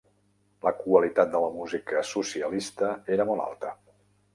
La 0.67 0.71
qualitat 0.79 1.29
de 1.37 1.43
la 1.45 1.51
música 1.59 2.03
socialista 2.15 2.93
era 3.19 3.33
molt 3.33 3.51
alta. 3.51 3.81